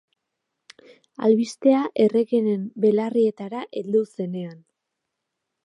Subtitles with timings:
[1.27, 4.59] Albistea erregeren belarrietara heldu zenean.